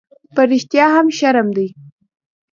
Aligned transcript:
_په 0.35 0.41
رښتيا 0.51 0.85
هم، 0.95 1.07
شرم 1.17 1.47
دی؟ 1.57 1.67